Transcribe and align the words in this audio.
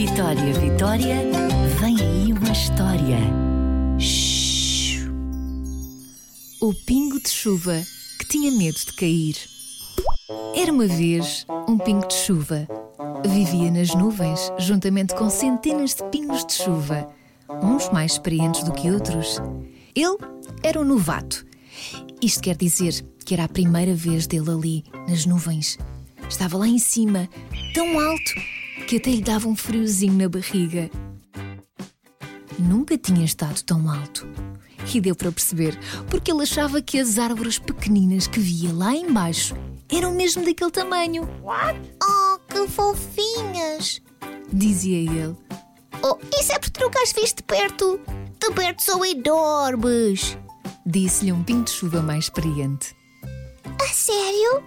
Vitória, 0.00 0.54
Vitória, 0.54 1.16
vem 1.78 1.94
aí 2.00 2.32
uma 2.32 2.52
história. 2.52 3.18
Shhh. 3.98 5.06
O 6.58 6.72
pingo 6.72 7.20
de 7.20 7.28
chuva 7.28 7.82
que 8.18 8.26
tinha 8.26 8.50
medo 8.50 8.78
de 8.78 8.94
cair. 8.94 9.36
Era 10.56 10.72
uma 10.72 10.86
vez 10.86 11.44
um 11.68 11.76
pingo 11.76 12.08
de 12.08 12.14
chuva. 12.14 12.66
Vivia 13.28 13.70
nas 13.70 13.94
nuvens, 13.94 14.50
juntamente 14.58 15.14
com 15.14 15.28
centenas 15.28 15.94
de 15.94 16.02
pingos 16.04 16.46
de 16.46 16.54
chuva, 16.54 17.06
uns 17.62 17.90
mais 17.90 18.12
experientes 18.12 18.62
do 18.62 18.72
que 18.72 18.90
outros. 18.90 19.38
Ele 19.94 20.16
era 20.62 20.80
um 20.80 20.84
novato. 20.84 21.44
Isto 22.22 22.44
quer 22.44 22.56
dizer 22.56 23.04
que 23.26 23.34
era 23.34 23.44
a 23.44 23.48
primeira 23.48 23.94
vez 23.94 24.26
dele 24.26 24.50
ali, 24.50 24.84
nas 25.06 25.26
nuvens. 25.26 25.78
Estava 26.26 26.56
lá 26.56 26.66
em 26.66 26.78
cima, 26.78 27.28
tão 27.74 28.00
alto 28.00 28.59
que 28.90 28.96
até 28.96 29.10
lhe 29.12 29.22
dava 29.22 29.46
um 29.46 29.54
friozinho 29.54 30.14
na 30.14 30.28
barriga. 30.28 30.90
Nunca 32.58 32.98
tinha 32.98 33.24
estado 33.24 33.62
tão 33.62 33.88
alto. 33.88 34.26
E 34.92 35.00
deu 35.00 35.14
para 35.14 35.30
perceber, 35.30 35.78
porque 36.10 36.32
ele 36.32 36.42
achava 36.42 36.82
que 36.82 36.98
as 36.98 37.16
árvores 37.16 37.56
pequeninas 37.56 38.26
que 38.26 38.40
via 38.40 38.72
lá 38.72 38.92
embaixo 38.92 39.54
eram 39.88 40.12
mesmo 40.12 40.44
daquele 40.44 40.72
tamanho. 40.72 41.22
Oh, 41.44 42.38
que 42.48 42.66
fofinhas! 42.66 44.02
Dizia 44.52 44.98
ele. 44.98 45.36
Oh, 46.02 46.18
isso 46.40 46.50
é 46.50 46.58
porque 46.58 46.82
nunca 46.82 47.00
as 47.00 47.12
viste 47.12 47.36
de 47.36 47.42
perto. 47.44 48.00
De 48.40 48.52
perto 48.52 48.82
são 48.82 49.04
enormes. 49.04 50.36
Disse-lhe 50.84 51.30
um 51.30 51.44
pinto 51.44 51.70
de 51.70 51.78
chuva 51.78 52.02
mais 52.02 52.24
experiente. 52.24 52.92
A 53.64 53.94
sério? 53.94 54.64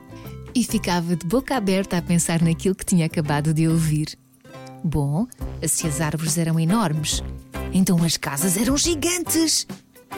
E 0.55 0.63
ficava 0.63 1.15
de 1.15 1.25
boca 1.25 1.55
aberta 1.55 1.97
a 1.97 2.01
pensar 2.01 2.41
naquilo 2.41 2.75
que 2.75 2.85
tinha 2.85 3.07
acabado 3.07 3.53
de 3.53 3.67
ouvir. 3.67 4.15
Bom, 4.83 5.25
se 5.67 5.87
as 5.87 5.99
árvores 5.99 6.37
eram 6.37 6.59
enormes, 6.59 7.23
então 7.73 8.03
as 8.03 8.17
casas 8.17 8.55
eram 8.55 8.77
gigantes. 8.77 9.65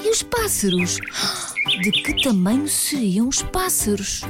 E 0.03 0.09
os 0.09 0.21
pássaros? 0.21 0.99
De 1.81 1.91
que 1.91 2.21
tamanho 2.21 2.67
seriam 2.67 3.29
os 3.29 3.41
pássaros? 3.41 4.23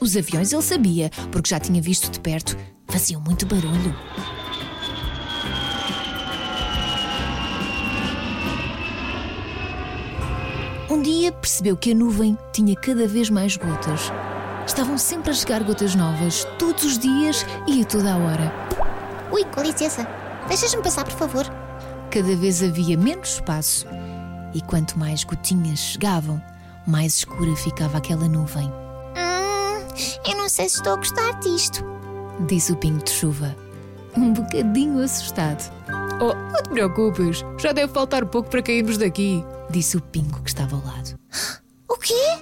Os 0.00 0.16
aviões 0.16 0.52
ele 0.52 0.62
sabia, 0.62 1.10
porque 1.32 1.50
já 1.50 1.58
tinha 1.58 1.82
visto 1.82 2.08
de 2.08 2.20
perto. 2.20 2.56
Faziam 2.86 3.20
muito 3.20 3.44
barulho. 3.44 3.94
Um 10.88 11.02
dia 11.02 11.32
percebeu 11.32 11.76
que 11.76 11.90
a 11.90 11.94
nuvem 11.94 12.38
tinha 12.52 12.76
cada 12.76 13.08
vez 13.08 13.28
mais 13.28 13.56
gotas. 13.56 14.12
Estavam 14.68 14.98
sempre 14.98 15.30
a 15.30 15.34
chegar 15.34 15.64
gotas 15.64 15.94
novas, 15.94 16.44
todos 16.58 16.84
os 16.84 16.98
dias 16.98 17.44
e 17.66 17.80
a 17.80 17.84
toda 17.86 18.12
a 18.12 18.16
hora. 18.18 18.52
Ui, 19.32 19.42
com 19.44 19.62
licença. 19.62 20.06
Deixas-me 20.46 20.82
passar, 20.82 21.04
por 21.04 21.14
favor. 21.14 21.46
Cada 22.10 22.36
vez 22.36 22.62
havia 22.62 22.96
menos 22.96 23.30
espaço. 23.30 23.86
E 24.54 24.60
quanto 24.60 24.98
mais 24.98 25.24
gotinhas 25.24 25.78
chegavam, 25.78 26.40
mais 26.86 27.16
escura 27.16 27.56
ficava 27.56 27.96
aquela 27.96 28.28
nuvem. 28.28 28.68
Hum, 28.68 30.30
eu 30.30 30.36
não 30.36 30.48
sei 30.50 30.68
se 30.68 30.76
estou 30.76 30.92
a 30.92 30.96
gostar 30.96 31.32
disto. 31.40 31.82
Disse 32.46 32.70
o 32.70 32.76
pingo 32.76 33.02
de 33.02 33.10
chuva, 33.10 33.56
um 34.16 34.32
bocadinho 34.34 35.02
assustado. 35.02 35.72
Oh, 36.20 36.34
não 36.34 36.62
te 36.62 36.68
preocupes, 36.68 37.44
já 37.58 37.72
deve 37.72 37.92
faltar 37.92 38.26
pouco 38.26 38.50
para 38.50 38.62
cairmos 38.62 38.98
daqui, 38.98 39.44
disse 39.70 39.96
o 39.96 40.00
pingo 40.00 40.40
que 40.42 40.50
estava 40.50 40.76
ao 40.76 40.84
lado. 40.84 41.18
O 41.88 41.96
quê? 41.96 42.38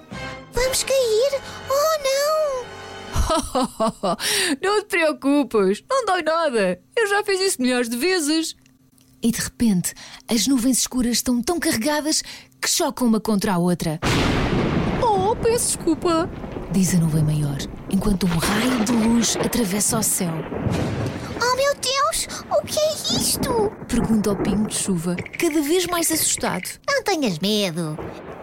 Vamos 0.56 0.82
cair? 0.84 1.42
Oh, 1.68 1.98
não! 2.02 2.66
não 4.62 4.80
te 4.80 4.86
preocupes, 4.88 5.84
não 5.88 6.06
dói 6.06 6.22
nada. 6.22 6.80
Eu 6.96 7.06
já 7.08 7.22
fiz 7.22 7.38
isso 7.42 7.60
milhares 7.60 7.90
de 7.90 7.96
vezes. 7.98 8.56
E 9.22 9.30
de 9.30 9.38
repente, 9.38 9.92
as 10.26 10.46
nuvens 10.46 10.78
escuras 10.78 11.18
estão 11.18 11.42
tão 11.42 11.60
carregadas 11.60 12.22
que 12.58 12.70
chocam 12.70 13.06
uma 13.06 13.20
contra 13.20 13.52
a 13.52 13.58
outra. 13.58 14.00
Oh, 15.02 15.36
peço 15.36 15.76
desculpa, 15.76 16.26
diz 16.72 16.94
a 16.94 16.98
nuvem 17.00 17.22
maior, 17.22 17.58
enquanto 17.90 18.24
um 18.24 18.38
raio 18.38 18.82
de 18.82 18.92
luz 18.92 19.36
atravessa 19.36 19.98
o 19.98 20.02
céu. 20.02 20.32
Oh, 20.32 21.56
meu 21.56 21.74
Deus! 21.74 22.28
O 22.50 22.64
que 22.64 22.80
é 22.80 22.92
isto? 23.18 23.75
Pergunta 23.88 24.30
ao 24.30 24.36
pingo 24.36 24.66
de 24.66 24.74
chuva, 24.74 25.14
cada 25.38 25.62
vez 25.62 25.86
mais 25.86 26.10
assustado. 26.10 26.68
Não 26.88 27.04
tenhas 27.04 27.38
medo. 27.38 27.96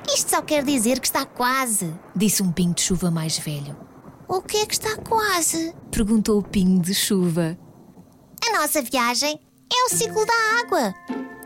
Isto 0.07 0.31
só 0.31 0.41
quer 0.41 0.63
dizer 0.63 0.99
que 0.99 1.07
está 1.07 1.25
quase. 1.25 1.93
Disse 2.15 2.41
um 2.41 2.51
pingo 2.51 2.73
de 2.73 2.81
chuva 2.81 3.11
mais 3.11 3.37
velho. 3.37 3.75
O 4.27 4.41
que 4.41 4.57
é 4.57 4.65
que 4.65 4.73
está 4.73 4.95
quase? 4.97 5.75
Perguntou 5.91 6.39
o 6.39 6.43
pingo 6.43 6.81
de 6.81 6.93
chuva. 6.93 7.57
A 8.47 8.57
nossa 8.57 8.81
viagem 8.81 9.37
é 9.71 9.85
o 9.85 9.89
ciclo 9.89 10.25
da 10.25 10.61
água. 10.61 10.93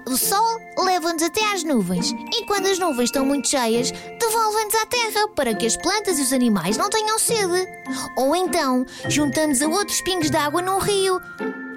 O 0.07 0.16
sol 0.16 0.59
leva-nos 0.78 1.24
até 1.24 1.44
às 1.52 1.63
nuvens 1.63 2.12
e 2.34 2.46
quando 2.46 2.68
as 2.68 2.80
nuvens 2.80 3.06
estão 3.06 3.25
muito 3.25 3.50
cheias, 3.50 3.91
devolve-nos 3.91 4.75
à 4.75 4.86
terra 4.86 5.28
para 5.36 5.56
que 5.56 5.66
as 5.66 5.75
plantas 5.75 6.19
e 6.19 6.22
os 6.22 6.31
animais 6.31 6.78
não 6.78 6.90
tenham 6.90 7.18
sede. 7.18 7.68
Ou 8.16 8.36
então 8.36 8.86
juntamos 9.09 9.62
a 9.62 9.68
outros 9.68 10.02
pingos 10.02 10.30
de 10.30 10.38
água 10.38 10.62
num 10.62 10.78
rio 10.78 11.19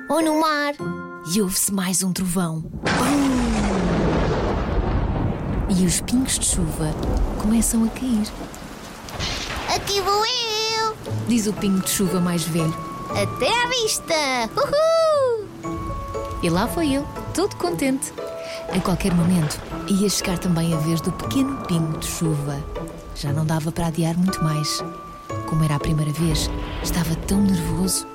ou 0.08 0.22
no 0.22 0.38
mar. 0.38 0.74
E 1.26 1.40
ouve-se 1.42 1.72
mais 1.72 2.02
um 2.02 2.12
trovão. 2.12 2.64
E 5.68 5.86
os 5.86 6.00
pingos 6.00 6.38
de 6.38 6.46
chuva 6.46 6.92
começam 7.40 7.84
a 7.84 7.88
cair. 7.88 8.26
Aqui 9.74 10.00
vou 10.00 10.24
eu! 10.24 10.96
Diz 11.28 11.46
o 11.46 11.52
pingo 11.52 11.80
de 11.80 11.90
chuva 11.90 12.20
mais 12.20 12.42
velho. 12.44 12.74
Até 13.10 13.48
à 13.48 13.68
vista! 13.68 14.14
Uhul! 14.56 15.46
E 16.42 16.48
lá 16.48 16.66
foi 16.66 16.94
ele, 16.94 17.06
todo 17.34 17.54
contente. 17.56 18.12
A 18.74 18.80
qualquer 18.80 19.14
momento 19.14 19.60
ia 19.88 20.08
chegar 20.08 20.38
também 20.38 20.72
a 20.72 20.78
vez 20.78 21.00
do 21.00 21.12
pequeno 21.12 21.56
pingo 21.66 21.98
de 21.98 22.06
chuva. 22.06 22.58
Já 23.14 23.32
não 23.32 23.44
dava 23.44 23.70
para 23.70 23.88
adiar 23.88 24.16
muito 24.16 24.42
mais. 24.42 24.82
Como 25.48 25.62
era 25.62 25.76
a 25.76 25.80
primeira 25.80 26.12
vez, 26.12 26.50
estava 26.82 27.14
tão 27.14 27.40
nervoso. 27.42 28.06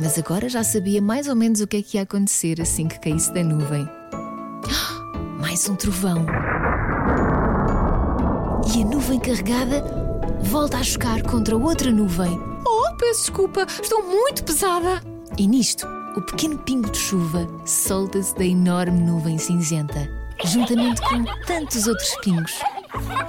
Mas 0.00 0.18
agora 0.18 0.48
já 0.48 0.64
sabia 0.64 1.02
mais 1.02 1.28
ou 1.28 1.36
menos 1.36 1.60
o 1.60 1.66
que 1.66 1.76
é 1.76 1.82
que 1.82 1.98
ia 1.98 2.02
acontecer 2.04 2.58
assim 2.58 2.88
que 2.88 2.98
caísse 2.98 3.32
da 3.34 3.44
nuvem. 3.44 3.86
Mais 5.38 5.68
um 5.68 5.76
trovão. 5.76 6.24
E 8.74 8.82
a 8.82 8.84
nuvem 8.86 9.20
carregada 9.20 9.84
volta 10.42 10.78
a 10.78 10.82
chocar 10.82 11.22
contra 11.22 11.54
outra 11.54 11.90
nuvem. 11.90 12.40
Oh, 12.66 12.96
peço 12.96 13.20
desculpa, 13.20 13.66
estou 13.82 14.02
muito 14.02 14.42
pesada. 14.42 15.02
E 15.36 15.46
nisto, 15.46 15.86
o 16.16 16.22
pequeno 16.22 16.56
pingo 16.56 16.90
de 16.90 16.98
chuva 16.98 17.46
solta-se 17.66 18.34
da 18.36 18.44
enorme 18.44 19.02
nuvem 19.02 19.36
cinzenta, 19.36 20.08
juntamente 20.46 21.02
com 21.02 21.24
tantos 21.46 21.86
outros 21.86 22.16
pingos. 22.22 22.58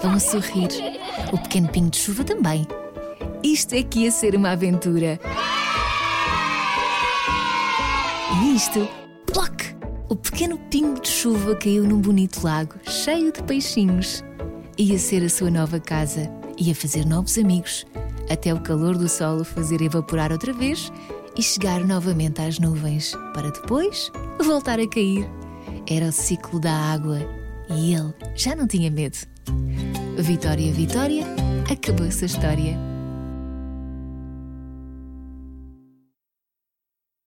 Vão 0.01 0.13
a 0.13 0.19
sorrir. 0.19 0.69
O 1.33 1.37
pequeno 1.37 1.67
pingo 1.67 1.89
de 1.89 1.97
chuva 1.97 2.23
também. 2.23 2.65
Isto 3.43 3.75
é 3.75 3.83
que 3.83 3.99
ia 3.99 4.11
ser 4.11 4.35
uma 4.35 4.51
aventura. 4.51 5.19
E 8.39 8.55
isto, 8.55 8.87
ploc! 9.25 9.61
O 10.07 10.15
pequeno 10.15 10.57
pingo 10.69 11.01
de 11.01 11.09
chuva 11.09 11.55
caiu 11.55 11.83
num 11.83 11.99
bonito 11.99 12.43
lago 12.43 12.75
cheio 12.83 13.31
de 13.31 13.43
peixinhos. 13.43 14.23
Ia 14.77 14.97
ser 14.97 15.23
a 15.23 15.29
sua 15.29 15.49
nova 15.49 15.79
casa, 15.79 16.31
ia 16.57 16.73
fazer 16.73 17.05
novos 17.05 17.37
amigos, 17.37 17.85
até 18.29 18.53
o 18.53 18.61
calor 18.61 18.97
do 18.97 19.09
sol 19.09 19.41
o 19.41 19.43
fazer 19.43 19.81
evaporar 19.81 20.31
outra 20.31 20.53
vez 20.53 20.91
e 21.37 21.41
chegar 21.41 21.85
novamente 21.85 22.41
às 22.41 22.59
nuvens, 22.59 23.13
para 23.33 23.51
depois 23.51 24.11
voltar 24.41 24.79
a 24.79 24.87
cair. 24.87 25.29
Era 25.89 26.07
o 26.07 26.11
ciclo 26.11 26.59
da 26.59 26.73
água 26.73 27.19
e 27.69 27.93
ele 27.93 28.13
já 28.35 28.55
não 28.55 28.67
tinha 28.67 28.89
medo. 28.89 29.17
Vitória, 30.17 30.71
Vitória, 30.71 31.25
acabou 31.69 32.05
essa 32.05 32.25
história. 32.25 32.90